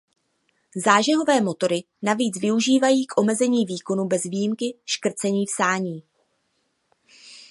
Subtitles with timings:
[0.85, 6.03] Zážehové motory navíc využívají k omezení výkonu bez výjimky škrcení v sání.